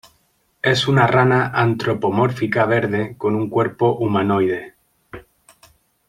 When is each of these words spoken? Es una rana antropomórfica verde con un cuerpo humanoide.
Es 0.63 0.87
una 0.87 1.05
rana 1.05 1.51
antropomórfica 1.53 2.65
verde 2.65 3.13
con 3.19 3.35
un 3.35 3.51
cuerpo 3.51 3.97
humanoide. 3.99 4.73